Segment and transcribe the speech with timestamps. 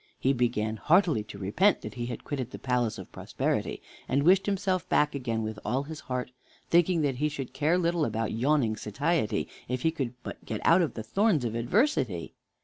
[0.19, 4.47] He began heartily to repent that he had quitted the palace of Prosperity, and wished
[4.47, 6.31] himself back again with all his heart,
[6.71, 10.81] thinking that he should care little about yawning Satiety if he could but get out
[10.81, 12.33] of the thorns of Adversity.